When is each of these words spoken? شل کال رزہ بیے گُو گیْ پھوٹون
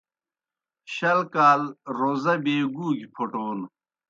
شل 0.93 1.19
کال 1.33 1.61
رزہ 1.97 2.33
بیے 2.43 2.63
گُو 2.75 2.87
گیْ 2.97 3.07
پھوٹون 3.13 3.59